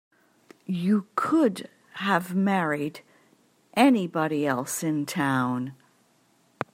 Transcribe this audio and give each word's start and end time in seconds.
You 0.65 1.05
could 1.15 1.69
have 1.97 2.33
married 2.33 3.01
anybody 3.77 4.47
else 4.47 4.81
in 4.81 5.05
town. 5.05 5.75